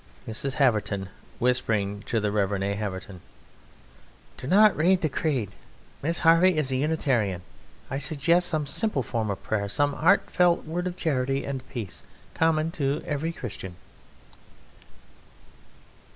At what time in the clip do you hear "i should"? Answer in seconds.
7.91-8.07